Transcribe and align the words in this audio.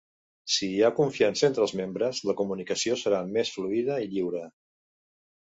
Si 0.53 0.67
hi 0.75 0.79
ha 0.85 0.89
confiança 0.99 1.45
entre 1.49 1.63
els 1.65 1.75
membres, 1.81 2.21
la 2.29 2.37
comunicació 2.41 2.97
serà 3.03 3.21
més 3.37 3.55
fluida 3.59 4.03
i 4.07 4.11
lliure. 4.15 4.43